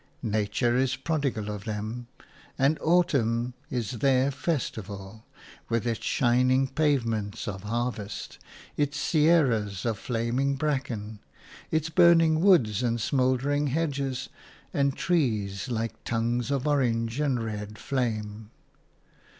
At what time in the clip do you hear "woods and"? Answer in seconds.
12.41-12.99